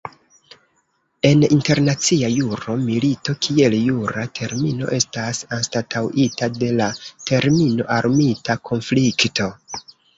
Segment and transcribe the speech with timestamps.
[1.29, 6.91] En internacia juro, milito kiel jura termino estas anstataŭita de la
[7.35, 9.55] termino "armita konflikto".